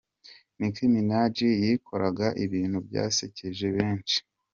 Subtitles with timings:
[0.57, 4.17] Nicki Minaj yikoraga ibintu byasekeje benshi.